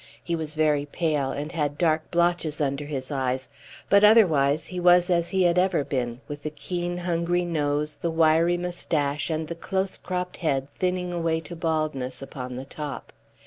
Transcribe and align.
He 0.23 0.35
was 0.35 0.55
very 0.55 0.87
pale, 0.87 1.29
and 1.29 1.51
had 1.51 1.77
dark 1.77 2.09
blotches 2.09 2.59
under 2.59 2.85
his 2.85 3.11
eyes, 3.11 3.49
but 3.87 4.03
otherwise 4.03 4.65
he 4.65 4.79
was 4.79 5.11
as 5.11 5.29
he 5.29 5.43
had 5.43 5.59
ever 5.59 5.83
been, 5.83 6.21
with 6.27 6.41
the 6.41 6.49
keen, 6.49 6.97
hungry 6.97 7.45
nose, 7.45 7.93
the 7.93 8.09
wiry 8.09 8.57
moustache, 8.57 9.29
and 9.29 9.47
the 9.47 9.53
close 9.53 9.99
cropped 9.99 10.37
head 10.37 10.67
thinning 10.79 11.13
away 11.13 11.39
to 11.41 11.55
baldness 11.55 12.19
upon 12.19 12.55
the 12.55 12.65
top. 12.65 13.13